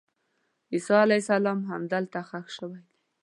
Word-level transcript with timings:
عیسی 0.73 0.95
علیه 1.05 1.21
السلام 1.23 1.59
همدلته 1.71 2.19
ښخ 2.29 2.45
شوی 2.55 2.79
دی. 2.85 2.91